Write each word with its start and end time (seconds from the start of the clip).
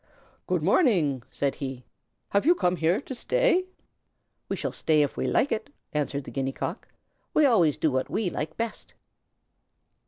"Good 0.47 0.63
morning," 0.63 1.21
said 1.29 1.53
he. 1.61 1.85
"Have 2.29 2.43
you 2.43 2.55
come 2.55 2.77
here 2.77 2.99
to 3.01 3.13
stay?" 3.13 3.65
"We 4.49 4.55
shall 4.55 4.71
stay 4.71 5.03
if 5.03 5.15
we 5.15 5.27
like 5.27 5.51
it," 5.51 5.69
answered 5.93 6.23
the 6.23 6.31
Guinea 6.31 6.53
Cock. 6.53 6.87
"We 7.35 7.45
always 7.45 7.77
do 7.77 7.91
what 7.91 8.09
we 8.09 8.27
like 8.31 8.57
best." 8.57 8.95